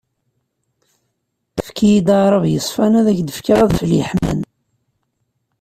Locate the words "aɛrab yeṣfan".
2.15-2.93